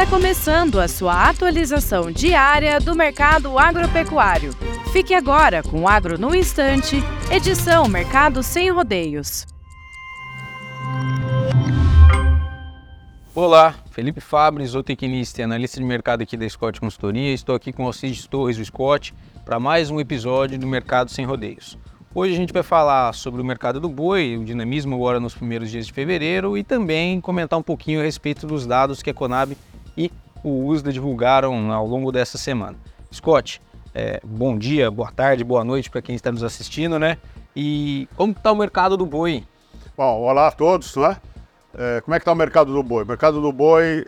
Está 0.00 0.16
começando 0.16 0.80
a 0.80 0.88
sua 0.88 1.28
atualização 1.28 2.10
diária 2.10 2.80
do 2.80 2.96
mercado 2.96 3.58
agropecuário. 3.58 4.54
Fique 4.94 5.12
agora 5.12 5.62
com 5.62 5.82
o 5.82 5.86
Agro 5.88 6.18
no 6.18 6.34
Instante, 6.34 6.96
edição 7.30 7.86
Mercado 7.86 8.42
Sem 8.42 8.70
Rodeios. 8.70 9.46
Olá, 13.34 13.74
Felipe 13.90 14.22
Fabri, 14.22 14.64
zootecnista 14.66 15.42
e 15.42 15.44
analista 15.44 15.78
de 15.78 15.84
mercado 15.84 16.22
aqui 16.22 16.34
da 16.34 16.48
Scott 16.48 16.80
Consultoria. 16.80 17.34
Estou 17.34 17.54
aqui 17.54 17.70
com 17.70 17.82
o 17.82 17.86
Alcides 17.86 18.26
Torres, 18.26 18.56
o 18.56 18.64
Scott, 18.64 19.12
para 19.44 19.60
mais 19.60 19.90
um 19.90 20.00
episódio 20.00 20.58
do 20.58 20.66
Mercado 20.66 21.10
Sem 21.10 21.26
Rodeios. 21.26 21.76
Hoje 22.14 22.32
a 22.32 22.36
gente 22.36 22.54
vai 22.54 22.62
falar 22.62 23.12
sobre 23.12 23.42
o 23.42 23.44
mercado 23.44 23.78
do 23.78 23.88
boi, 23.88 24.38
o 24.38 24.44
dinamismo 24.44 24.94
agora 24.94 25.20
nos 25.20 25.34
primeiros 25.34 25.70
dias 25.70 25.86
de 25.86 25.92
fevereiro 25.92 26.56
e 26.56 26.64
também 26.64 27.20
comentar 27.20 27.58
um 27.58 27.62
pouquinho 27.62 28.00
a 28.00 28.02
respeito 28.02 28.46
dos 28.46 28.66
dados 28.66 29.02
que 29.02 29.10
a 29.10 29.14
Conab 29.14 29.54
e 30.00 30.10
o 30.42 30.66
USDA 30.66 30.92
divulgaram 30.92 31.70
ao 31.70 31.86
longo 31.86 32.10
dessa 32.10 32.38
semana. 32.38 32.76
Scott, 33.12 33.60
é, 33.94 34.20
bom 34.24 34.56
dia, 34.56 34.90
boa 34.90 35.12
tarde, 35.12 35.44
boa 35.44 35.62
noite 35.62 35.90
para 35.90 36.00
quem 36.00 36.14
está 36.14 36.32
nos 36.32 36.42
assistindo, 36.42 36.98
né? 36.98 37.18
E 37.54 38.08
como 38.16 38.32
está 38.32 38.50
o 38.52 38.56
mercado 38.56 38.96
do 38.96 39.04
boi? 39.04 39.44
Bom, 39.96 40.20
olá 40.22 40.48
a 40.48 40.52
todos, 40.52 40.96
né? 40.96 41.16
É, 41.76 42.00
como 42.00 42.14
é 42.14 42.18
que 42.18 42.22
está 42.22 42.32
o 42.32 42.36
mercado 42.36 42.72
do 42.72 42.82
boi? 42.82 43.04
O 43.04 43.06
mercado 43.06 43.40
do 43.40 43.52
boi 43.52 44.04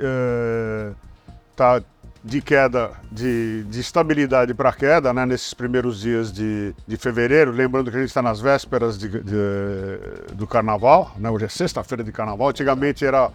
está 1.50 1.76
é, 1.76 1.82
de 2.24 2.40
queda, 2.40 2.92
de, 3.10 3.64
de 3.64 3.80
estabilidade 3.80 4.54
para 4.54 4.72
queda, 4.72 5.12
né, 5.12 5.26
nesses 5.26 5.52
primeiros 5.52 6.00
dias 6.00 6.32
de, 6.32 6.74
de 6.86 6.96
fevereiro. 6.96 7.50
Lembrando 7.50 7.90
que 7.90 7.96
a 7.96 8.00
gente 8.00 8.08
está 8.08 8.22
nas 8.22 8.40
vésperas 8.40 8.96
de, 8.96 9.08
de, 9.08 10.34
do 10.34 10.46
carnaval, 10.46 11.12
né, 11.18 11.28
hoje 11.28 11.44
é 11.44 11.48
sexta-feira 11.48 12.02
de 12.02 12.12
carnaval. 12.12 12.48
Antigamente 12.48 13.04
era 13.04 13.30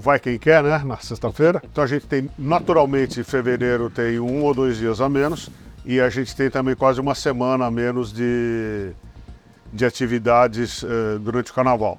vai 0.00 0.18
quem 0.18 0.38
quer, 0.38 0.62
né, 0.62 0.82
na 0.84 0.96
sexta-feira. 0.98 1.62
Então 1.64 1.82
a 1.82 1.86
gente 1.86 2.06
tem, 2.06 2.28
naturalmente, 2.38 3.22
fevereiro 3.22 3.90
tem 3.90 4.18
um 4.18 4.42
ou 4.42 4.54
dois 4.54 4.76
dias 4.76 5.00
a 5.00 5.08
menos 5.08 5.50
e 5.84 6.00
a 6.00 6.08
gente 6.08 6.34
tem 6.34 6.48
também 6.50 6.74
quase 6.74 7.00
uma 7.00 7.14
semana 7.14 7.66
a 7.66 7.70
menos 7.70 8.12
de, 8.12 8.92
de 9.72 9.84
atividades 9.84 10.84
eh, 10.84 11.18
durante 11.18 11.50
o 11.50 11.54
carnaval. 11.54 11.98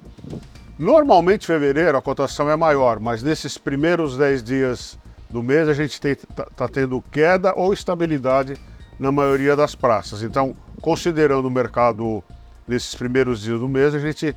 Normalmente, 0.78 1.46
fevereiro, 1.46 1.96
a 1.96 2.02
cotação 2.02 2.50
é 2.50 2.56
maior, 2.56 2.98
mas 2.98 3.22
nesses 3.22 3.56
primeiros 3.58 4.16
10 4.16 4.42
dias 4.42 4.98
do 5.30 5.42
mês 5.42 5.68
a 5.68 5.74
gente 5.74 6.04
está 6.04 6.44
tá 6.44 6.68
tendo 6.68 7.02
queda 7.12 7.52
ou 7.54 7.72
estabilidade 7.72 8.56
na 8.98 9.12
maioria 9.12 9.54
das 9.54 9.74
praças. 9.74 10.22
Então, 10.22 10.56
considerando 10.80 11.46
o 11.46 11.50
mercado 11.50 12.24
nesses 12.66 12.94
primeiros 12.94 13.42
dias 13.42 13.60
do 13.60 13.68
mês, 13.68 13.94
a 13.94 13.98
gente 13.98 14.34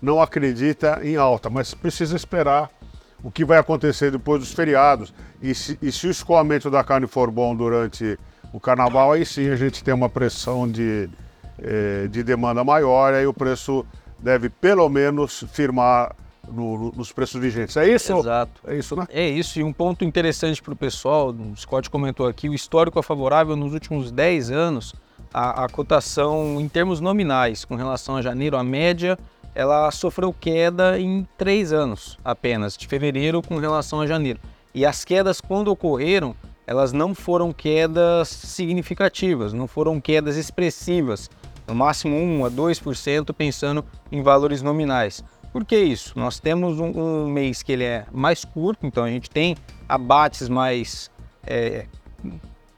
não 0.00 0.20
acredita 0.20 1.00
em 1.02 1.16
alta, 1.16 1.50
mas 1.50 1.74
precisa 1.74 2.16
esperar 2.16 2.70
o 3.22 3.30
que 3.30 3.44
vai 3.44 3.58
acontecer 3.58 4.10
depois 4.10 4.40
dos 4.40 4.52
feriados. 4.52 5.12
E 5.42 5.54
se, 5.54 5.78
e 5.82 5.90
se 5.90 6.06
o 6.06 6.10
escoamento 6.10 6.70
da 6.70 6.82
carne 6.84 7.06
for 7.06 7.30
bom 7.30 7.54
durante 7.54 8.18
o 8.52 8.60
carnaval, 8.60 9.12
aí 9.12 9.24
sim 9.26 9.48
a 9.50 9.56
gente 9.56 9.82
tem 9.84 9.92
uma 9.92 10.08
pressão 10.08 10.68
de, 10.70 11.08
eh, 11.58 12.08
de 12.10 12.22
demanda 12.22 12.64
maior, 12.64 13.12
aí 13.12 13.26
o 13.26 13.34
preço 13.34 13.84
deve 14.18 14.48
pelo 14.48 14.88
menos 14.88 15.44
firmar 15.52 16.14
no, 16.50 16.92
nos 16.92 17.12
preços 17.12 17.40
vigentes. 17.40 17.76
É 17.76 17.86
isso? 17.86 18.16
Exato. 18.18 18.60
É 18.66 18.76
isso, 18.76 18.96
né? 18.96 19.06
É 19.10 19.28
isso. 19.28 19.58
E 19.58 19.62
um 19.62 19.72
ponto 19.72 20.04
interessante 20.04 20.62
para 20.62 20.72
o 20.72 20.76
pessoal, 20.76 21.30
o 21.30 21.56
Scott 21.56 21.90
comentou 21.90 22.26
aqui, 22.26 22.48
o 22.48 22.54
histórico 22.54 22.98
é 22.98 23.02
favorável 23.02 23.54
nos 23.54 23.72
últimos 23.72 24.10
10 24.10 24.50
anos, 24.50 24.94
a, 25.32 25.64
a 25.64 25.68
cotação 25.68 26.58
em 26.60 26.68
termos 26.68 27.00
nominais, 27.00 27.64
com 27.64 27.74
relação 27.74 28.16
a 28.16 28.22
janeiro, 28.22 28.56
a 28.56 28.64
média, 28.64 29.18
ela 29.58 29.90
sofreu 29.90 30.32
queda 30.32 31.00
em 31.00 31.26
três 31.36 31.72
anos 31.72 32.16
apenas, 32.24 32.76
de 32.76 32.86
fevereiro 32.86 33.42
com 33.42 33.56
relação 33.56 34.00
a 34.00 34.06
janeiro. 34.06 34.38
E 34.72 34.86
as 34.86 35.04
quedas, 35.04 35.40
quando 35.40 35.66
ocorreram, 35.66 36.32
elas 36.64 36.92
não 36.92 37.12
foram 37.12 37.52
quedas 37.52 38.28
significativas, 38.28 39.52
não 39.52 39.66
foram 39.66 40.00
quedas 40.00 40.36
expressivas, 40.36 41.28
no 41.66 41.74
máximo 41.74 42.16
1 42.16 42.44
a 42.44 42.50
2%, 42.52 43.34
pensando 43.34 43.84
em 44.12 44.22
valores 44.22 44.62
nominais. 44.62 45.24
Por 45.52 45.64
que 45.64 45.76
isso? 45.76 46.16
Nós 46.16 46.38
temos 46.38 46.78
um, 46.78 46.90
um, 46.96 47.28
mês 47.28 47.60
que 47.60 47.72
ele 47.72 47.82
é 47.82 48.06
mais 48.12 48.44
curto, 48.44 48.86
então 48.86 49.02
a 49.02 49.10
gente 49.10 49.28
tem 49.28 49.56
abates 49.88 50.48
mais 50.48 51.10
é, 51.44 51.84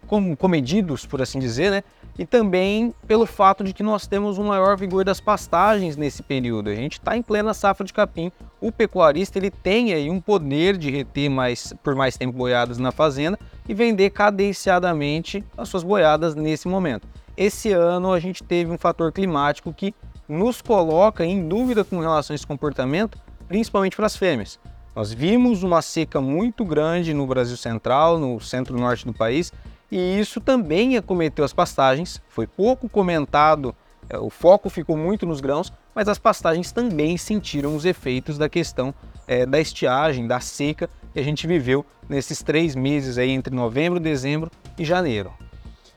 com, 0.07 0.35
comedidos, 0.35 1.05
por 1.05 1.21
assim 1.21 1.39
dizer, 1.39 1.71
né? 1.71 1.85
E 2.19 2.27
também 2.27 2.95
pelo 3.07 3.25
fato 3.25 3.65
de 3.65 3.73
que 3.73 3.83
nós 3.83 4.07
temos 4.07 4.37
um 4.39 4.45
maior 4.45 4.77
vigor 4.77 5.05
das 5.05 5.21
pastagens 5.21 5.97
nesse 5.97 6.23
período. 6.23 6.71
A 6.71 6.75
gente 6.75 6.95
está 6.95 7.17
em 7.17 7.23
plena 7.23 7.55
safra 7.55 7.87
de 7.87 7.93
capim. 7.93 8.31
O 8.61 8.71
pecuarista 8.71 9.39
ele 9.39 9.51
tem 9.51 9.93
aí 9.93 10.11
um 10.11 10.21
poder 10.21 10.77
de 10.77 10.91
reter 10.91 11.31
mais, 11.31 11.73
por 11.83 11.95
mais 11.95 12.17
tempo 12.17 12.37
boiadas 12.37 12.79
na 12.79 12.93
fazenda 12.93 13.39
e 13.69 13.73
vender 13.73 14.11
cadenciadamente 14.11 15.45
as 15.57 15.69
suas 15.69 15.83
boiadas 15.83 16.35
nesse 16.35 16.69
momento. 16.69 17.09
Esse 17.37 17.73
ano 17.73 18.13
a 18.13 18.21
gente 18.21 18.43
teve 18.43 18.71
um 18.71 18.77
fator 18.77 19.13
climático 19.13 19.73
que 19.73 19.95
nos 20.29 20.61
coloca 20.61 21.25
em 21.25 21.49
dúvida 21.49 21.83
com 21.83 21.99
relação 22.01 22.35
a 22.35 22.37
esse 22.37 22.47
comportamento, 22.47 23.19
principalmente 23.49 23.97
para 23.97 24.07
as 24.07 24.17
fêmeas. 24.17 24.59
Nós 24.95 25.13
vimos 25.13 25.63
uma 25.63 25.81
seca 25.83 26.21
muito 26.21 26.65
grande 26.65 27.15
no 27.15 27.27
Brasil 27.27 27.57
Central, 27.57 28.19
no 28.19 28.41
centro-norte 28.41 29.07
do 29.07 29.13
país, 29.13 29.53
e 29.91 30.21
isso 30.21 30.41
também 30.41 30.97
acometeu 30.97 31.45
as 31.45 31.53
pastagens. 31.53 32.21
Foi 32.29 32.47
pouco 32.47 32.89
comentado, 32.89 33.75
é, 34.09 34.19
o 34.19 34.31
foco 34.31 34.71
ficou 34.71 34.97
muito 34.97 35.27
nos 35.27 35.41
grãos, 35.41 35.73
mas 35.95 36.09
as 36.09 36.19
pastagens 36.19 36.71
também 36.71 37.17
sentiram 37.17 37.75
os 37.75 37.85
efeitos 37.85 38.39
da 38.39 38.49
questão 38.49 38.95
é, 39.27 39.45
da 39.45 39.61
estiagem, 39.61 40.27
da 40.27 40.41
seca 40.41 40.89
que 41.13 41.19
a 41.19 41.23
gente 41.23 41.47
viveu 41.47 41.85
nesses 42.09 42.43
três 42.43 42.75
meses 42.75 43.19
aí 43.19 43.31
entre 43.31 43.55
novembro, 43.55 43.99
dezembro 43.99 44.51
e 44.79 44.85
janeiro. 44.85 45.33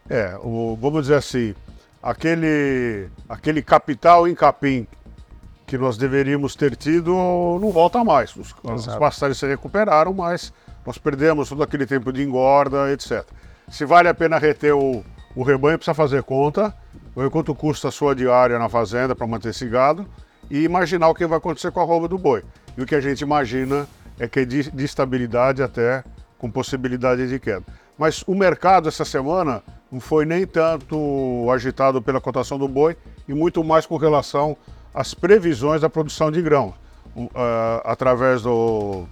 É, 0.09 0.37
o, 0.41 0.77
vamos 0.79 1.03
dizer 1.03 1.15
assim, 1.15 1.55
aquele, 2.01 3.09
aquele 3.29 3.61
capital 3.61 4.27
em 4.27 4.35
capim 4.35 4.87
que 5.65 5.77
nós 5.77 5.97
deveríamos 5.97 6.55
ter 6.55 6.75
tido 6.75 7.11
não 7.59 7.71
volta 7.71 8.03
mais. 8.03 8.35
Os, 8.35 8.53
as 8.63 8.95
pastagens 8.97 9.37
se 9.37 9.47
recuperaram, 9.47 10.13
mas 10.13 10.53
nós 10.85 10.97
perdemos 10.97 11.49
todo 11.49 11.63
aquele 11.63 11.85
tempo 11.85 12.11
de 12.11 12.21
engorda, 12.21 12.91
etc. 12.91 13.25
Se 13.69 13.85
vale 13.85 14.07
a 14.07 14.13
pena 14.13 14.37
reter 14.37 14.75
o, 14.75 15.03
o 15.35 15.43
rebanho, 15.43 15.77
precisa 15.77 15.93
fazer 15.93 16.23
conta, 16.23 16.73
ver 17.15 17.29
quanto 17.29 17.53
custa 17.55 17.87
a 17.87 17.91
sua 17.91 18.15
diária 18.15 18.57
na 18.59 18.69
fazenda 18.69 19.15
para 19.15 19.27
manter 19.27 19.49
esse 19.49 19.67
gado 19.67 20.07
e 20.49 20.63
imaginar 20.63 21.09
o 21.09 21.15
que 21.15 21.25
vai 21.25 21.37
acontecer 21.37 21.71
com 21.71 21.79
a 21.79 21.83
roupa 21.83 22.07
do 22.07 22.17
boi. 22.17 22.43
E 22.77 22.81
o 22.81 22.85
que 22.85 22.95
a 22.95 23.01
gente 23.01 23.21
imagina 23.21 23.87
é 24.19 24.27
que 24.27 24.41
é 24.41 24.45
de, 24.45 24.69
de 24.71 24.85
estabilidade 24.85 25.63
até 25.63 26.03
com 26.37 26.49
possibilidade 26.51 27.27
de 27.27 27.39
queda. 27.39 27.63
Mas 27.97 28.23
o 28.27 28.35
mercado 28.35 28.89
essa 28.89 29.05
semana 29.05 29.63
não 29.91 29.99
foi 29.99 30.25
nem 30.25 30.45
tanto 30.45 31.47
agitado 31.51 32.01
pela 32.01 32.19
cotação 32.19 32.57
do 32.57 32.67
boi 32.67 32.97
e 33.27 33.33
muito 33.33 33.63
mais 33.63 33.85
com 33.85 33.97
relação 33.97 34.57
às 34.93 35.13
previsões 35.13 35.81
da 35.81 35.89
produção 35.89 36.31
de 36.31 36.41
grão, 36.41 36.73
uh, 37.15 37.29
através 37.83 38.41
do, 38.41 39.07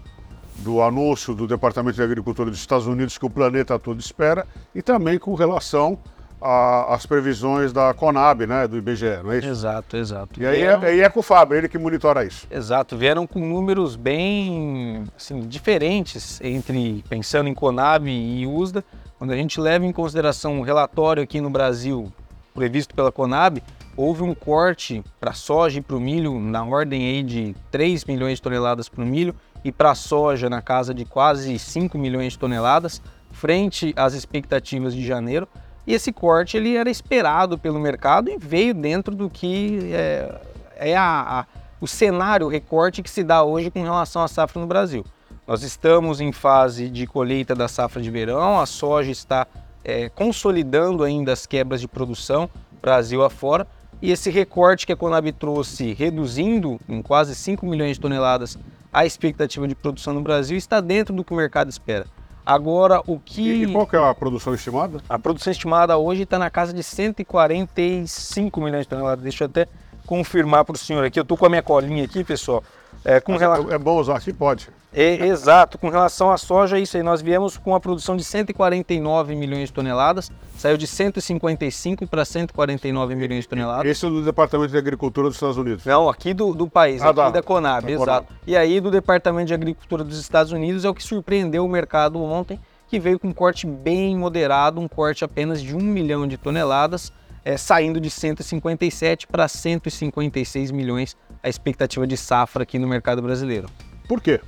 do 0.61 0.81
anúncio 0.81 1.33
do 1.33 1.47
Departamento 1.47 1.95
de 1.95 2.03
Agricultura 2.03 2.49
dos 2.49 2.59
Estados 2.59 2.87
Unidos 2.87 3.17
que 3.17 3.25
o 3.25 3.29
planeta 3.29 3.77
todo 3.77 3.99
espera 3.99 4.45
e 4.73 4.81
também 4.81 5.19
com 5.19 5.33
relação 5.35 5.97
às 6.41 7.05
previsões 7.05 7.71
da 7.71 7.93
Conab, 7.93 8.47
né, 8.47 8.67
do 8.67 8.75
IBGE, 8.75 9.21
não 9.23 9.31
é 9.31 9.37
isso? 9.37 9.47
Exato, 9.47 9.95
exato. 9.95 10.41
E 10.41 10.45
aí, 10.45 10.61
é, 10.63 10.73
aí 10.73 11.01
é 11.01 11.09
com 11.09 11.19
o 11.19 11.23
Fábio, 11.23 11.55
ele 11.55 11.69
que 11.69 11.77
monitora 11.77 12.25
isso. 12.25 12.47
Exato, 12.49 12.97
vieram 12.97 13.27
com 13.27 13.39
números 13.39 13.95
bem 13.95 15.03
assim, 15.15 15.41
diferentes 15.41 16.41
entre 16.41 17.03
pensando 17.07 17.47
em 17.47 17.53
Conab 17.53 18.09
e 18.09 18.47
USDA, 18.47 18.83
quando 19.19 19.31
a 19.31 19.35
gente 19.35 19.61
leva 19.61 19.85
em 19.85 19.91
consideração 19.91 20.59
o 20.59 20.63
relatório 20.63 21.21
aqui 21.21 21.39
no 21.39 21.49
Brasil 21.51 22.11
previsto 22.55 22.95
pela 22.95 23.11
Conab, 23.11 23.61
houve 23.95 24.23
um 24.23 24.33
corte 24.33 25.03
para 25.19 25.33
soja 25.33 25.77
e 25.77 25.81
para 25.81 25.95
o 25.95 25.99
milho 25.99 26.39
na 26.39 26.63
ordem 26.63 27.05
aí 27.05 27.23
de 27.23 27.55
3 27.69 28.05
milhões 28.05 28.37
de 28.37 28.41
toneladas 28.41 28.89
para 28.89 29.03
o 29.03 29.05
milho 29.05 29.35
e 29.63 29.71
para 29.71 29.91
a 29.91 29.95
soja 29.95 30.49
na 30.49 30.61
casa 30.61 30.93
de 30.93 31.05
quase 31.05 31.57
5 31.57 31.97
milhões 31.97 32.33
de 32.33 32.39
toneladas, 32.39 33.01
frente 33.31 33.93
às 33.95 34.13
expectativas 34.13 34.93
de 34.93 35.05
janeiro. 35.05 35.47
E 35.85 35.93
esse 35.93 36.11
corte 36.11 36.57
ele 36.57 36.75
era 36.75 36.89
esperado 36.89 37.57
pelo 37.57 37.79
mercado 37.79 38.29
e 38.29 38.37
veio 38.37 38.73
dentro 38.73 39.15
do 39.15 39.29
que 39.29 39.91
é, 39.93 40.41
é 40.75 40.95
a, 40.95 41.39
a, 41.41 41.45
o 41.79 41.87
cenário, 41.87 42.47
o 42.47 42.49
recorte 42.49 43.01
que 43.01 43.09
se 43.09 43.23
dá 43.23 43.43
hoje 43.43 43.71
com 43.71 43.81
relação 43.81 44.21
à 44.21 44.27
safra 44.27 44.61
no 44.61 44.67
Brasil. 44.67 45.05
Nós 45.47 45.63
estamos 45.63 46.21
em 46.21 46.31
fase 46.31 46.89
de 46.89 47.07
colheita 47.07 47.55
da 47.55 47.67
safra 47.67 48.01
de 48.01 48.11
verão, 48.11 48.59
a 48.59 48.65
soja 48.65 49.11
está 49.11 49.47
é, 49.83 50.07
consolidando 50.09 51.03
ainda 51.03 51.33
as 51.33 51.45
quebras 51.45 51.81
de 51.81 51.87
produção 51.87 52.49
Brasil 52.81 53.23
afora, 53.23 53.67
e 54.01 54.11
esse 54.11 54.29
recorte 54.29 54.85
que 54.85 54.91
a 54.91 54.95
Conab 54.95 55.31
trouxe, 55.33 55.93
reduzindo 55.93 56.79
em 56.89 57.01
quase 57.01 57.35
5 57.35 57.65
milhões 57.65 57.97
de 57.97 58.01
toneladas 58.01 58.57
a 58.91 59.05
expectativa 59.05 59.67
de 59.67 59.75
produção 59.75 60.13
no 60.13 60.21
Brasil, 60.21 60.57
está 60.57 60.81
dentro 60.81 61.13
do 61.13 61.23
que 61.23 61.33
o 61.33 61.35
mercado 61.35 61.69
espera. 61.69 62.05
Agora, 62.45 63.01
o 63.05 63.19
que. 63.19 63.63
E 63.63 63.71
qual 63.71 63.85
que 63.85 63.95
é 63.95 63.99
a 63.99 64.13
produção 64.13 64.53
estimada? 64.53 64.99
A 65.07 65.19
produção 65.19 65.51
estimada 65.51 65.97
hoje 65.97 66.23
está 66.23 66.39
na 66.39 66.49
casa 66.49 66.73
de 66.73 66.81
145 66.81 68.59
milhões 68.59 68.81
de 68.81 68.89
toneladas. 68.89 69.23
Deixa 69.23 69.43
eu 69.43 69.47
até 69.47 69.67
confirmar 70.05 70.65
para 70.65 70.75
o 70.75 70.77
senhor 70.77 71.05
aqui. 71.05 71.19
Eu 71.19 71.23
estou 71.23 71.37
com 71.37 71.45
a 71.45 71.49
minha 71.49 71.61
colinha 71.61 72.03
aqui, 72.03 72.23
pessoal 72.23 72.63
É, 73.03 73.19
com 73.19 73.35
rela... 73.35 73.73
é 73.73 73.77
bom 73.77 73.99
usar 73.99 74.17
aqui? 74.17 74.31
Pode. 74.31 74.69
É, 74.93 75.25
exato. 75.27 75.77
Com 75.77 75.89
relação 75.89 76.29
à 76.31 76.37
soja, 76.37 76.77
isso 76.77 76.97
aí, 76.97 77.03
nós 77.03 77.21
viemos 77.21 77.57
com 77.57 77.73
a 77.73 77.79
produção 77.79 78.17
de 78.17 78.23
149 78.25 79.35
milhões 79.35 79.69
de 79.69 79.73
toneladas, 79.73 80.29
saiu 80.57 80.77
de 80.77 80.85
155 80.85 82.05
para 82.07 82.25
149 82.25 83.15
milhões 83.15 83.43
de 83.43 83.47
toneladas. 83.49 83.85
Esse 83.89 84.05
é 84.05 84.09
do 84.09 84.21
Departamento 84.23 84.71
de 84.71 84.77
Agricultura 84.77 85.27
dos 85.27 85.37
Estados 85.37 85.57
Unidos? 85.57 85.85
Não, 85.85 86.09
aqui 86.09 86.33
do, 86.33 86.53
do 86.53 86.67
país, 86.69 87.01
Ah, 87.01 87.05
aqui 87.07 87.15
da- 87.15 87.29
da 87.29 87.41
Conab, 87.41 87.85
da 87.85 87.91
exato. 87.91 88.27
Conab. 88.27 88.41
E 88.45 88.55
aí 88.57 88.79
do 88.81 88.91
Departamento 88.91 89.47
de 89.47 89.53
Agricultura 89.53 90.03
dos 90.03 90.19
Estados 90.19 90.51
Unidos 90.51 90.83
é 90.83 90.89
o 90.89 90.93
que 90.93 91.03
surpreendeu 91.03 91.65
o 91.65 91.69
mercado 91.69 92.21
ontem, 92.21 92.59
que 92.87 92.99
veio 92.99 93.17
com 93.17 93.29
um 93.29 93.33
corte 93.33 93.65
bem 93.65 94.17
moderado, 94.17 94.79
um 94.81 94.87
corte 94.87 95.23
apenas 95.23 95.61
de 95.61 95.73
1 95.73 95.79
milhão 95.79 96.27
de 96.27 96.35
toneladas, 96.37 97.13
é, 97.45 97.55
saindo 97.55 97.99
de 98.01 98.09
157 98.09 99.25
para 99.25 99.47
156 99.47 100.69
milhões 100.71 101.15
a 101.43 101.49
expectativa 101.49 102.05
de 102.05 102.17
safra 102.17 102.63
aqui 102.63 102.77
no 102.77 102.87
mercado 102.87 103.21
brasileiro. 103.21 103.67
Por 104.07 104.21
quê? 104.21 104.41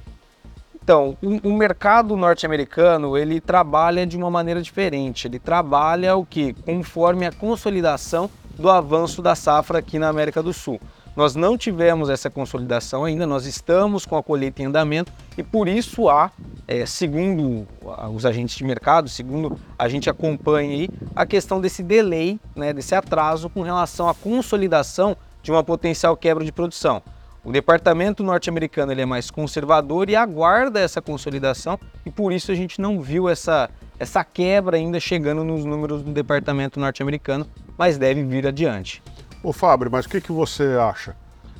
Então, 0.83 1.17
o, 1.21 1.49
o 1.49 1.53
mercado 1.53 2.17
norte-americano, 2.17 3.17
ele 3.17 3.39
trabalha 3.39 4.05
de 4.05 4.17
uma 4.17 4.29
maneira 4.29 4.61
diferente. 4.61 5.27
Ele 5.27 5.39
trabalha 5.39 6.15
o 6.15 6.25
que? 6.25 6.53
Conforme 6.53 7.25
a 7.25 7.31
consolidação 7.31 8.29
do 8.57 8.69
avanço 8.69 9.21
da 9.21 9.33
safra 9.33 9.79
aqui 9.79 9.97
na 9.97 10.09
América 10.09 10.43
do 10.43 10.53
Sul. 10.53 10.79
Nós 11.15 11.35
não 11.35 11.57
tivemos 11.57 12.09
essa 12.09 12.29
consolidação 12.29 13.05
ainda, 13.05 13.27
nós 13.27 13.45
estamos 13.45 14.03
com 14.03 14.17
a 14.17 14.23
colheita 14.23 14.63
em 14.63 14.65
andamento 14.65 15.11
e 15.37 15.43
por 15.43 15.67
isso 15.67 16.09
há, 16.09 16.31
eh, 16.67 16.87
segundo 16.87 17.67
os 18.13 18.25
agentes 18.25 18.55
de 18.55 18.63
mercado, 18.63 19.07
segundo 19.07 19.57
a 19.77 19.87
gente 19.87 20.09
acompanha 20.09 20.71
aí, 20.71 20.89
a 21.15 21.23
questão 21.23 21.61
desse 21.61 21.83
delay, 21.83 22.39
né, 22.55 22.73
desse 22.73 22.95
atraso 22.95 23.47
com 23.47 23.61
relação 23.61 24.09
à 24.09 24.15
consolidação 24.15 25.15
de 25.43 25.51
uma 25.51 25.63
potencial 25.63 26.15
quebra 26.17 26.43
de 26.43 26.51
produção. 26.51 27.03
O 27.43 27.51
departamento 27.51 28.23
norte-americano 28.23 28.93
ele 28.93 29.01
é 29.01 29.05
mais 29.05 29.29
conservador 29.29 30.09
e 30.09 30.15
aguarda 30.15 30.79
essa 30.79 31.01
consolidação 31.01 31.77
e 32.05 32.09
por 32.09 32.31
isso 32.31 32.51
a 32.51 32.55
gente 32.55 32.79
não 32.79 33.01
viu 33.01 33.27
essa, 33.27 33.69
essa 33.99 34.23
quebra 34.23 34.77
ainda 34.77 34.97
chegando 34.97 35.43
nos 35.43 35.65
números 35.65 36.01
do 36.01 36.11
departamento 36.13 36.79
norte-americano, 36.79 37.45
mas 37.77 37.97
deve 37.97 38.23
vir 38.23 38.47
adiante. 38.47 39.03
Ô 39.43 39.51
Fábio, 39.51 39.91
mas 39.91 40.05
o 40.05 40.09
que, 40.09 40.21
que 40.21 40.31
você 40.31 40.63
acha? 40.79 41.17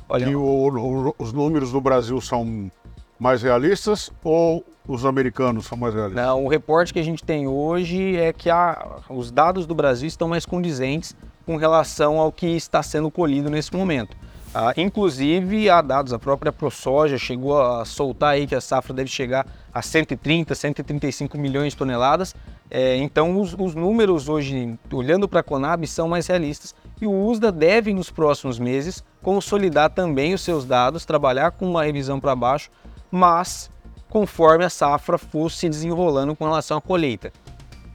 Olha, 0.08 0.24
Que 0.26 0.34
o- 0.34 0.42
o- 0.42 1.14
os 1.18 1.34
números 1.34 1.70
do 1.70 1.80
Brasil 1.82 2.18
são 2.18 2.70
mais 3.18 3.42
realistas 3.42 4.10
ou 4.24 4.64
os 4.88 5.04
americanos 5.04 5.66
são 5.66 5.76
mais 5.76 5.92
realistas? 5.94 6.24
não, 6.24 6.46
o 6.46 6.48
reporte 6.48 6.94
que 6.94 6.98
a 6.98 7.02
gente 7.04 7.22
tem 7.22 7.46
hoje 7.46 8.16
é 8.16 8.32
que 8.32 8.48
a- 8.48 9.00
os 9.10 9.30
dados 9.30 9.66
do 9.66 9.74
Brasil 9.74 10.08
estão 10.08 10.28
mais 10.28 10.46
condizentes 10.46 11.14
com 11.44 11.56
relação 11.56 12.18
ao 12.18 12.32
que 12.32 12.46
está 12.46 12.82
sendo 12.82 13.10
colhido 13.10 13.50
nesse 13.50 13.74
momento. 13.74 14.16
Ah, 14.56 14.72
inclusive, 14.76 15.68
há 15.68 15.82
dados, 15.82 16.12
a 16.12 16.18
própria 16.18 16.52
ProSoja 16.52 17.18
chegou 17.18 17.60
a 17.60 17.84
soltar 17.84 18.34
aí 18.34 18.46
que 18.46 18.54
a 18.54 18.60
safra 18.60 18.94
deve 18.94 19.10
chegar 19.10 19.44
a 19.72 19.82
130, 19.82 20.54
135 20.54 21.36
milhões 21.36 21.72
de 21.72 21.76
toneladas. 21.76 22.36
É, 22.70 22.96
então, 22.98 23.40
os, 23.40 23.52
os 23.58 23.74
números 23.74 24.28
hoje, 24.28 24.78
olhando 24.92 25.28
para 25.28 25.40
a 25.40 25.42
Conab, 25.42 25.84
são 25.88 26.06
mais 26.06 26.28
realistas. 26.28 26.72
E 27.00 27.06
o 27.06 27.26
USDA 27.26 27.50
deve, 27.50 27.92
nos 27.92 28.12
próximos 28.12 28.60
meses, 28.60 29.02
consolidar 29.20 29.90
também 29.90 30.32
os 30.34 30.42
seus 30.42 30.64
dados, 30.64 31.04
trabalhar 31.04 31.50
com 31.50 31.68
uma 31.68 31.82
revisão 31.82 32.20
para 32.20 32.36
baixo, 32.36 32.70
mas 33.10 33.68
conforme 34.08 34.64
a 34.64 34.70
safra 34.70 35.18
fosse 35.18 35.56
se 35.56 35.68
desenrolando 35.68 36.36
com 36.36 36.44
relação 36.44 36.78
à 36.78 36.80
colheita. 36.80 37.32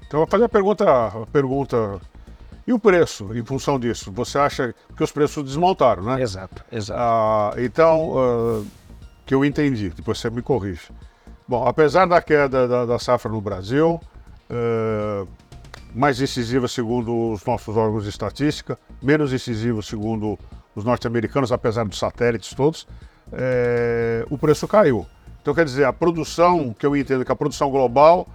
Então, 0.05 0.19
eu 0.19 0.25
vou 0.25 0.27
fazer 0.27 0.43
a 0.43 0.49
pergunta, 0.49 0.85
a 0.85 1.25
pergunta. 1.31 2.01
E 2.69 2.71
o 2.71 2.77
preço 2.77 3.35
em 3.35 3.43
função 3.43 3.79
disso? 3.79 4.11
Você 4.11 4.37
acha 4.37 4.75
que 4.95 5.03
os 5.03 5.11
preços 5.11 5.43
desmontaram, 5.43 6.03
né? 6.03 6.21
Exato, 6.21 6.63
exato. 6.71 6.99
Ah, 7.01 7.51
então, 7.57 8.13
ah, 8.15 8.63
que 9.25 9.33
eu 9.33 9.43
entendi, 9.43 9.89
depois 9.89 10.19
você 10.19 10.29
me 10.29 10.43
corrige. 10.43 10.91
Bom, 11.47 11.67
apesar 11.67 12.05
da 12.05 12.21
queda 12.21 12.67
da, 12.67 12.85
da 12.85 12.99
safra 12.99 13.31
no 13.31 13.41
Brasil, 13.41 13.99
ah, 14.51 15.25
mais 15.95 16.19
decisiva 16.19 16.67
segundo 16.67 17.31
os 17.31 17.43
nossos 17.43 17.75
órgãos 17.75 18.03
de 18.03 18.11
estatística, 18.11 18.77
menos 19.01 19.31
decisiva 19.31 19.81
segundo 19.81 20.37
os 20.75 20.83
norte-americanos, 20.83 21.51
apesar 21.51 21.85
dos 21.85 21.97
satélites 21.97 22.53
todos, 22.53 22.87
eh, 23.33 24.23
o 24.29 24.37
preço 24.37 24.67
caiu. 24.67 25.07
Então, 25.41 25.55
quer 25.55 25.65
dizer, 25.65 25.85
a 25.85 25.91
produção, 25.91 26.71
que 26.77 26.85
eu 26.85 26.95
entendo 26.95 27.25
que 27.25 27.31
a 27.31 27.35
produção 27.35 27.71
global 27.71 28.27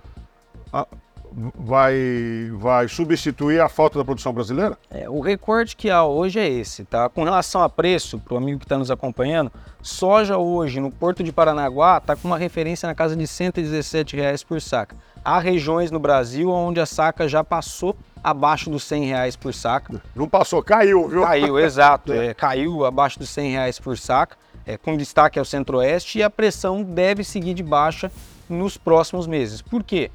vai, 1.55 2.51
vai 2.55 2.89
substituir 2.89 3.61
a 3.61 3.69
falta 3.69 3.99
da 3.99 4.05
produção 4.05 4.33
brasileira? 4.33 4.79
É, 4.91 5.09
o 5.09 5.21
recorde 5.21 5.75
que 5.75 5.91
há 5.91 6.05
hoje 6.05 6.39
é 6.39 6.49
esse, 6.49 6.85
tá? 6.85 7.09
Com 7.09 7.25
relação 7.25 7.63
a 7.63 7.69
preço, 7.69 8.19
para 8.19 8.35
o 8.35 8.37
amigo 8.37 8.61
que 8.61 8.65
está 8.65 8.79
nos 8.79 8.91
acompanhando, 8.91 9.51
soja 9.83 10.39
hoje 10.39 10.81
no 10.81 10.91
Porto 10.91 11.23
de 11.23 11.33
Paranaguá 11.33 11.99
está 11.99 12.15
com 12.15 12.29
uma 12.29 12.39
referência 12.39 12.87
na 12.87 12.95
casa 12.95 13.17
de 13.17 13.27
117 13.27 14.17
reais 14.17 14.43
por 14.43 14.61
saca. 14.61 14.97
Há 15.25 15.39
regiões 15.39 15.91
no 15.91 15.99
Brasil 15.99 16.51
onde 16.51 16.81
a 16.81 16.87
saca 16.87 17.27
já 17.27 17.43
passou 17.43 17.97
abaixo 18.23 18.71
dos 18.71 18.85
100 18.85 19.07
reais 19.07 19.37
por 19.37 19.53
saca. 19.53 20.01
Não 20.15 20.29
passou, 20.29 20.63
caiu, 20.63 21.09
viu? 21.09 21.23
Caiu, 21.23 21.59
exato. 21.59 22.13
é, 22.15 22.33
caiu 22.33 22.85
abaixo 22.85 23.19
dos 23.19 23.29
100 23.31 23.51
reais 23.53 23.79
por 23.79 23.99
saca, 23.99 24.37
é, 24.67 24.77
com 24.77 24.97
destaque 24.97 25.39
ao 25.39 25.45
centro-oeste, 25.45 26.19
e 26.19 26.23
a 26.23 26.31
pressão 26.31 26.83
deve 26.83 27.25
seguir 27.25 27.55
de 27.55 27.63
baixa 27.63 28.11
nos 28.49 28.77
próximos 28.77 29.27
meses. 29.27 29.61
Por 29.61 29.83
quê? 29.83 30.11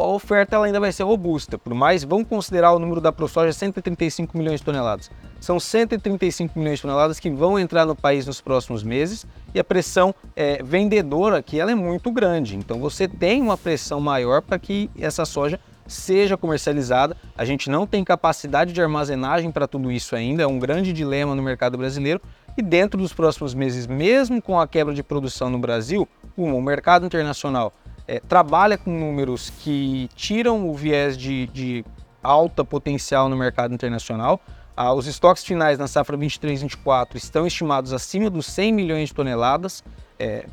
A 0.00 0.06
oferta 0.08 0.56
ela 0.56 0.66
ainda 0.66 0.80
vai 0.80 0.92
ser 0.92 1.04
robusta, 1.04 1.58
por 1.58 1.72
mais, 1.74 2.04
vamos 2.04 2.28
considerar 2.28 2.72
o 2.72 2.78
número 2.78 3.00
da 3.00 3.12
ProSoja 3.12 3.52
135 3.52 4.36
milhões 4.36 4.60
de 4.60 4.66
toneladas. 4.66 5.10
São 5.40 5.60
135 5.60 6.58
milhões 6.58 6.78
de 6.78 6.82
toneladas 6.82 7.20
que 7.20 7.30
vão 7.30 7.58
entrar 7.58 7.86
no 7.86 7.94
país 7.94 8.26
nos 8.26 8.40
próximos 8.40 8.82
meses 8.82 9.26
e 9.54 9.60
a 9.60 9.64
pressão 9.64 10.14
é, 10.34 10.62
vendedora 10.62 11.38
aqui 11.38 11.58
ela 11.60 11.70
é 11.70 11.74
muito 11.74 12.10
grande. 12.10 12.56
Então 12.56 12.78
você 12.78 13.06
tem 13.06 13.40
uma 13.40 13.56
pressão 13.56 14.00
maior 14.00 14.42
para 14.42 14.58
que 14.58 14.90
essa 14.98 15.24
soja 15.24 15.60
seja 15.86 16.36
comercializada. 16.36 17.16
A 17.36 17.44
gente 17.44 17.70
não 17.70 17.86
tem 17.86 18.02
capacidade 18.04 18.72
de 18.72 18.82
armazenagem 18.82 19.50
para 19.50 19.66
tudo 19.66 19.90
isso 19.92 20.16
ainda, 20.16 20.42
é 20.42 20.46
um 20.46 20.58
grande 20.58 20.92
dilema 20.92 21.34
no 21.34 21.42
mercado 21.42 21.78
brasileiro. 21.78 22.20
E 22.56 22.62
dentro 22.62 22.98
dos 22.98 23.12
próximos 23.12 23.54
meses, 23.54 23.86
mesmo 23.86 24.40
com 24.40 24.58
a 24.58 24.66
quebra 24.66 24.94
de 24.94 25.02
produção 25.02 25.50
no 25.50 25.58
Brasil, 25.58 26.08
uma, 26.36 26.54
o 26.54 26.62
mercado 26.62 27.04
internacional 27.04 27.72
eh, 28.08 28.20
trabalha 28.28 28.78
com 28.78 28.90
números 28.90 29.50
que 29.50 30.08
tiram 30.14 30.68
o 30.68 30.74
viés 30.74 31.16
de, 31.16 31.46
de 31.48 31.84
alta 32.22 32.64
potencial 32.64 33.28
no 33.28 33.36
mercado 33.36 33.74
internacional. 33.74 34.40
Ah, 34.76 34.92
os 34.92 35.06
estoques 35.06 35.44
finais 35.44 35.78
na 35.78 35.86
safra 35.86 36.18
23-24 36.18 37.14
estão 37.14 37.46
estimados 37.46 37.92
acima 37.92 38.28
dos 38.28 38.46
100 38.46 38.72
milhões 38.72 39.08
de 39.08 39.14
toneladas. 39.14 39.82
eh, 40.18 40.46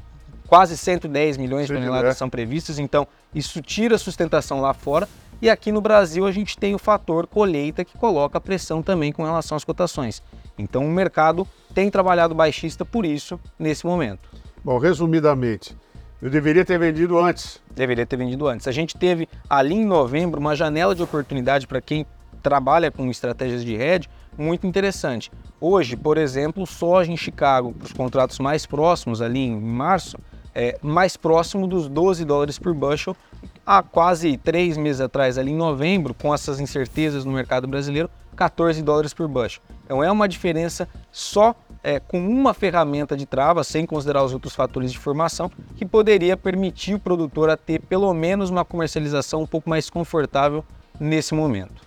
quase 0.47 0.77
110 0.77 1.37
milhões 1.37 1.67
de 1.67 1.73
toneladas 1.73 2.11
é. 2.11 2.13
são 2.13 2.29
previstas, 2.29 2.77
então 2.77 3.07
isso 3.33 3.61
tira 3.61 3.97
sustentação 3.97 4.61
lá 4.61 4.73
fora. 4.73 5.07
E 5.41 5.49
aqui 5.49 5.71
no 5.71 5.81
Brasil 5.81 6.25
a 6.25 6.31
gente 6.31 6.57
tem 6.57 6.73
o 6.73 6.79
fator 6.79 7.27
colheita 7.27 7.83
que 7.83 7.97
coloca 7.97 8.39
pressão 8.39 8.81
também 8.81 9.11
com 9.11 9.23
relação 9.23 9.57
às 9.57 9.63
cotações. 9.63 10.21
Então 10.57 10.85
o 10.85 10.91
mercado 10.91 11.47
tem 11.73 11.89
trabalhado 11.89 12.33
baixista 12.33 12.85
por 12.85 13.05
isso 13.05 13.39
nesse 13.57 13.85
momento. 13.85 14.29
Bom, 14.63 14.77
resumidamente, 14.77 15.75
eu 16.23 16.29
deveria 16.29 16.63
ter 16.63 16.79
vendido 16.79 17.19
antes. 17.19 17.59
Deveria 17.75 18.05
ter 18.05 18.15
vendido 18.15 18.47
antes. 18.47 18.65
A 18.65 18.71
gente 18.71 18.95
teve 18.95 19.27
ali 19.49 19.75
em 19.75 19.85
novembro 19.85 20.39
uma 20.39 20.55
janela 20.55 20.95
de 20.95 21.03
oportunidade 21.03 21.67
para 21.67 21.81
quem 21.81 22.05
trabalha 22.41 22.89
com 22.89 23.11
estratégias 23.11 23.61
de 23.61 23.73
hedge 23.73 24.09
muito 24.37 24.65
interessante. 24.65 25.29
Hoje, 25.59 25.97
por 25.97 26.17
exemplo, 26.17 26.65
soja 26.65 27.11
em 27.11 27.17
Chicago, 27.17 27.73
para 27.73 27.87
os 27.87 27.91
contratos 27.91 28.39
mais 28.39 28.65
próximos 28.65 29.21
ali 29.21 29.39
em 29.39 29.59
março, 29.59 30.17
é 30.55 30.79
mais 30.81 31.17
próximo 31.17 31.67
dos 31.67 31.89
12 31.89 32.23
dólares 32.23 32.57
por 32.57 32.73
bushel. 32.73 33.17
Há 33.65 33.83
quase 33.83 34.37
três 34.37 34.77
meses 34.77 35.01
atrás, 35.01 35.37
ali 35.37 35.51
em 35.51 35.57
novembro, 35.57 36.13
com 36.13 36.33
essas 36.33 36.57
incertezas 36.61 37.25
no 37.25 37.33
mercado 37.33 37.67
brasileiro, 37.67 38.09
14 38.33 38.81
dólares 38.81 39.13
por 39.13 39.27
bushel. 39.27 39.61
Então 39.83 40.01
é 40.01 40.09
uma 40.09 40.29
diferença 40.29 40.87
só 41.11 41.53
é, 41.83 41.99
com 41.99 42.25
uma 42.25 42.53
ferramenta 42.53 43.17
de 43.17 43.25
trava, 43.25 43.63
sem 43.63 43.85
considerar 43.85 44.23
os 44.23 44.33
outros 44.33 44.55
fatores 44.55 44.91
de 44.91 44.97
formação, 44.97 45.51
que 45.75 45.85
poderia 45.85 46.37
permitir 46.37 46.95
o 46.95 46.99
produtor 46.99 47.49
a 47.49 47.57
ter 47.57 47.81
pelo 47.81 48.11
menos 48.13 48.49
uma 48.49 48.63
comercialização 48.63 49.41
um 49.41 49.47
pouco 49.47 49.69
mais 49.69 49.89
confortável 49.89 50.63
nesse 50.99 51.35
momento. 51.35 51.85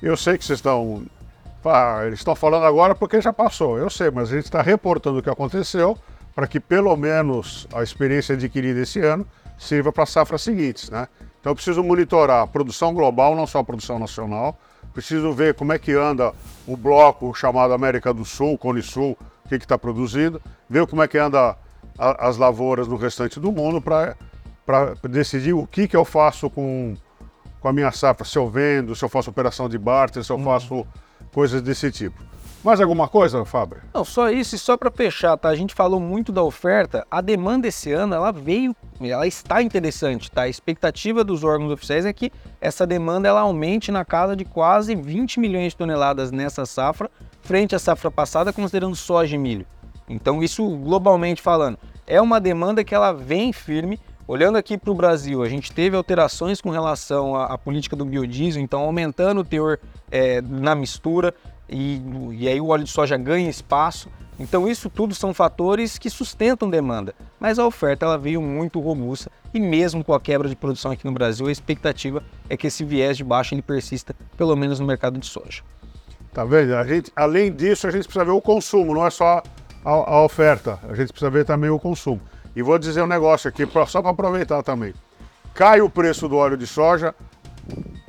Eu 0.00 0.16
sei 0.16 0.38
que 0.38 0.44
vocês 0.44 0.58
estão. 0.58 1.02
Ah, 1.64 2.02
eles 2.06 2.20
estão 2.20 2.34
falando 2.34 2.64
agora 2.64 2.94
porque 2.94 3.20
já 3.20 3.32
passou, 3.32 3.78
eu 3.78 3.88
sei, 3.88 4.10
mas 4.10 4.30
a 4.30 4.36
gente 4.36 4.44
está 4.44 4.60
reportando 4.60 5.18
o 5.18 5.22
que 5.22 5.30
aconteceu 5.30 5.96
para 6.34 6.46
que 6.46 6.60
pelo 6.60 6.94
menos 6.94 7.66
a 7.72 7.82
experiência 7.82 8.34
adquirida 8.34 8.80
esse 8.80 9.00
ano 9.00 9.26
sirva 9.56 9.90
para 9.90 10.04
safras 10.04 10.42
seguintes, 10.42 10.90
né? 10.90 11.08
Então 11.40 11.52
eu 11.52 11.54
preciso 11.54 11.82
monitorar 11.82 12.42
a 12.42 12.46
produção 12.46 12.92
global, 12.92 13.34
não 13.34 13.46
só 13.46 13.60
a 13.60 13.64
produção 13.64 13.98
nacional, 13.98 14.58
preciso 14.94 15.32
ver 15.32 15.54
como 15.54 15.72
é 15.72 15.78
que 15.78 15.92
anda 15.92 16.32
o 16.66 16.76
bloco 16.76 17.34
chamado 17.34 17.74
América 17.74 18.14
do 18.14 18.24
Sul, 18.24 18.56
Cone 18.56 18.80
Sul, 18.82 19.18
o 19.44 19.48
que 19.48 19.56
está 19.56 19.76
produzindo, 19.76 20.40
ver 20.70 20.86
como 20.86 21.02
é 21.02 21.08
que 21.08 21.18
anda 21.18 21.56
a- 21.98 22.28
as 22.28 22.36
lavouras 22.38 22.88
no 22.88 22.96
restante 22.96 23.38
do 23.38 23.52
mundo 23.52 23.80
para 23.80 24.14
decidir 25.10 25.52
o 25.52 25.66
que, 25.66 25.86
que 25.88 25.96
eu 25.96 26.04
faço 26.04 26.48
com, 26.48 26.96
com 27.60 27.68
a 27.68 27.72
minha 27.72 27.90
safra, 27.90 28.24
se 28.24 28.38
eu 28.38 28.48
vendo, 28.48 28.94
se 28.94 29.04
eu 29.04 29.08
faço 29.08 29.28
operação 29.30 29.68
de 29.68 29.76
barter, 29.76 30.24
se 30.24 30.30
eu 30.32 30.38
faço 30.38 30.86
coisas 31.32 31.60
desse 31.60 31.90
tipo. 31.90 32.22
Mais 32.64 32.80
alguma 32.80 33.06
coisa, 33.06 33.44
Fábio? 33.44 33.82
Não, 33.92 34.06
só 34.06 34.30
isso 34.30 34.54
e 34.54 34.58
só 34.58 34.74
para 34.74 34.90
fechar, 34.90 35.36
tá? 35.36 35.50
A 35.50 35.54
gente 35.54 35.74
falou 35.74 36.00
muito 36.00 36.32
da 36.32 36.42
oferta, 36.42 37.06
a 37.10 37.20
demanda 37.20 37.68
esse 37.68 37.92
ano 37.92 38.14
ela 38.14 38.32
veio, 38.32 38.74
ela 39.02 39.26
está 39.26 39.60
interessante, 39.60 40.30
tá? 40.30 40.42
A 40.42 40.48
expectativa 40.48 41.22
dos 41.22 41.44
órgãos 41.44 41.70
oficiais 41.70 42.06
é 42.06 42.12
que 42.14 42.32
essa 42.62 42.86
demanda 42.86 43.28
ela 43.28 43.42
aumente 43.42 43.92
na 43.92 44.02
casa 44.02 44.34
de 44.34 44.46
quase 44.46 44.94
20 44.94 45.40
milhões 45.40 45.72
de 45.72 45.76
toneladas 45.76 46.32
nessa 46.32 46.64
safra, 46.64 47.10
frente 47.42 47.74
à 47.74 47.78
safra 47.78 48.10
passada, 48.10 48.50
considerando 48.50 48.96
soja 48.96 49.34
e 49.34 49.38
milho. 49.38 49.66
Então 50.08 50.42
isso 50.42 50.66
globalmente 50.78 51.42
falando, 51.42 51.78
é 52.06 52.18
uma 52.18 52.40
demanda 52.40 52.82
que 52.82 52.94
ela 52.94 53.12
vem 53.12 53.52
firme. 53.52 54.00
Olhando 54.26 54.56
aqui 54.56 54.78
para 54.78 54.90
o 54.90 54.94
Brasil, 54.94 55.42
a 55.42 55.48
gente 55.50 55.70
teve 55.70 55.94
alterações 55.94 56.58
com 56.58 56.70
relação 56.70 57.36
à, 57.36 57.44
à, 57.44 57.58
política 57.58 57.94
do 57.94 58.06
biodiesel, 58.06 58.62
então 58.62 58.80
aumentando 58.80 59.42
o 59.42 59.44
teor 59.44 59.78
é, 60.10 60.40
na 60.40 60.74
mistura 60.74 61.34
e, 61.68 62.00
e 62.32 62.48
aí 62.48 62.60
o 62.60 62.68
óleo 62.68 62.84
de 62.84 62.90
soja 62.90 63.16
ganha 63.16 63.48
espaço. 63.48 64.08
Então 64.38 64.68
isso 64.68 64.90
tudo 64.90 65.14
são 65.14 65.32
fatores 65.32 65.96
que 65.96 66.10
sustentam 66.10 66.68
demanda, 66.68 67.14
mas 67.38 67.58
a 67.58 67.66
oferta 67.66 68.04
ela 68.04 68.18
veio 68.18 68.42
muito 68.42 68.80
robusta 68.80 69.30
e 69.52 69.60
mesmo 69.60 70.02
com 70.02 70.12
a 70.12 70.20
quebra 70.20 70.48
de 70.48 70.56
produção 70.56 70.90
aqui 70.90 71.04
no 71.04 71.12
Brasil, 71.12 71.46
a 71.46 71.52
expectativa 71.52 72.22
é 72.48 72.56
que 72.56 72.66
esse 72.66 72.84
viés 72.84 73.16
de 73.16 73.22
baixo 73.22 73.54
ele 73.54 73.62
persista, 73.62 74.14
pelo 74.36 74.56
menos 74.56 74.80
no 74.80 74.86
mercado 74.86 75.18
de 75.18 75.26
soja. 75.26 75.62
Tá 76.32 76.44
vendo? 76.44 76.74
A 76.74 76.84
gente, 76.84 77.12
além 77.14 77.52
disso, 77.52 77.86
a 77.86 77.92
gente 77.92 78.04
precisa 78.04 78.24
ver 78.24 78.32
o 78.32 78.40
consumo, 78.40 78.92
não 78.92 79.06
é 79.06 79.10
só 79.10 79.40
a, 79.84 79.90
a 79.90 80.24
oferta, 80.24 80.80
a 80.82 80.94
gente 80.94 81.12
precisa 81.12 81.30
ver 81.30 81.44
também 81.44 81.70
o 81.70 81.78
consumo. 81.78 82.20
E 82.56 82.62
vou 82.62 82.76
dizer 82.76 83.02
um 83.02 83.06
negócio 83.06 83.48
aqui, 83.48 83.64
só 83.86 84.02
para 84.02 84.10
aproveitar 84.10 84.60
também. 84.64 84.92
Cai 85.54 85.80
o 85.80 85.88
preço 85.88 86.28
do 86.28 86.36
óleo 86.36 86.56
de 86.56 86.66
soja, 86.66 87.14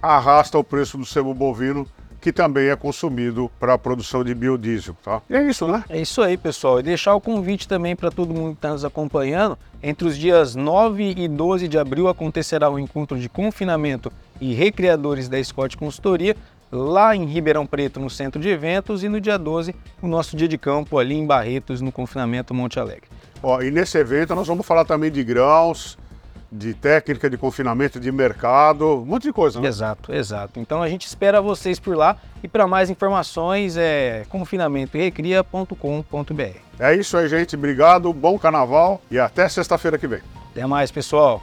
arrasta 0.01 0.57
o 0.57 0.63
preço 0.63 0.97
do 0.97 1.05
sebo 1.05 1.35
bovino, 1.35 1.87
que 2.25 2.33
também 2.33 2.69
é 2.69 2.75
consumido 2.75 3.51
para 3.59 3.75
a 3.75 3.77
produção 3.77 4.23
de 4.23 4.33
biodiesel, 4.33 4.97
tá? 5.03 5.21
E 5.29 5.35
é 5.35 5.47
isso, 5.47 5.67
né? 5.67 5.83
É 5.87 6.01
isso 6.01 6.23
aí, 6.23 6.35
pessoal. 6.35 6.79
E 6.79 6.81
deixar 6.81 7.13
o 7.13 7.21
convite 7.21 7.67
também 7.67 7.95
para 7.95 8.09
todo 8.09 8.33
mundo 8.33 8.53
que 8.53 8.57
está 8.57 8.71
nos 8.71 8.83
acompanhando. 8.83 9.55
Entre 9.83 10.07
os 10.07 10.17
dias 10.17 10.55
9 10.55 11.13
e 11.15 11.27
12 11.27 11.67
de 11.67 11.77
abril 11.77 12.07
acontecerá 12.07 12.67
o 12.67 12.79
encontro 12.79 13.19
de 13.19 13.29
confinamento 13.29 14.11
e 14.41 14.55
recriadores 14.55 15.29
da 15.29 15.43
Scott 15.43 15.77
Consultoria, 15.77 16.35
lá 16.71 17.15
em 17.15 17.25
Ribeirão 17.25 17.63
Preto, 17.63 17.99
no 17.99 18.09
centro 18.09 18.41
de 18.41 18.49
eventos, 18.49 19.03
e 19.03 19.07
no 19.07 19.21
dia 19.21 19.37
12, 19.37 19.75
o 20.01 20.07
nosso 20.07 20.35
dia 20.35 20.47
de 20.47 20.57
campo 20.57 20.97
ali 20.97 21.13
em 21.13 21.27
Barretos, 21.27 21.79
no 21.79 21.91
confinamento 21.91 22.55
Monte 22.55 22.79
Alegre. 22.79 23.07
Ó, 23.43 23.61
e 23.61 23.69
nesse 23.69 23.99
evento 23.99 24.33
nós 24.33 24.47
vamos 24.47 24.65
falar 24.65 24.83
também 24.83 25.11
de 25.11 25.23
grãos, 25.23 25.95
de 26.55 26.73
técnica 26.73 27.29
de 27.29 27.37
confinamento 27.37 27.99
de 27.99 28.11
mercado, 28.11 29.01
um 29.01 29.05
monte 29.05 29.23
de 29.23 29.33
coisa, 29.33 29.59
né? 29.59 29.67
Exato, 29.67 30.13
exato. 30.13 30.59
Então 30.59 30.81
a 30.81 30.89
gente 30.89 31.05
espera 31.05 31.41
vocês 31.41 31.79
por 31.79 31.95
lá 31.95 32.17
e 32.41 32.47
para 32.47 32.65
mais 32.65 32.89
informações 32.89 33.75
é 33.77 34.25
confinamentorecria.com.br. 34.29 36.57
É 36.79 36.95
isso 36.95 37.17
aí, 37.17 37.27
gente. 37.27 37.55
Obrigado, 37.55 38.11
bom 38.13 38.39
carnaval 38.39 39.01
e 39.11 39.19
até 39.19 39.49
sexta-feira 39.49 39.97
que 39.97 40.07
vem. 40.07 40.21
Até 40.51 40.65
mais, 40.65 40.91
pessoal. 40.91 41.41